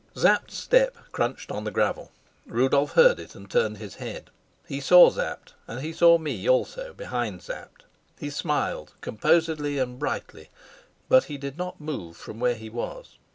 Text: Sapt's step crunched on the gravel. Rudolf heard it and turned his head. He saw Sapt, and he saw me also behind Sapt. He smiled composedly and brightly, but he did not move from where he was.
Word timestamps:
Sapt's 0.15 0.57
step 0.57 0.97
crunched 1.11 1.51
on 1.51 1.63
the 1.63 1.69
gravel. 1.69 2.11
Rudolf 2.47 2.93
heard 2.93 3.19
it 3.19 3.35
and 3.35 3.47
turned 3.47 3.77
his 3.77 3.93
head. 3.97 4.31
He 4.67 4.79
saw 4.79 5.11
Sapt, 5.11 5.53
and 5.67 5.81
he 5.81 5.93
saw 5.93 6.17
me 6.17 6.49
also 6.49 6.91
behind 6.93 7.43
Sapt. 7.43 7.83
He 8.17 8.31
smiled 8.31 8.95
composedly 9.01 9.77
and 9.77 9.99
brightly, 9.99 10.49
but 11.07 11.25
he 11.25 11.37
did 11.37 11.55
not 11.55 11.79
move 11.79 12.17
from 12.17 12.39
where 12.39 12.55
he 12.55 12.67
was. 12.67 13.19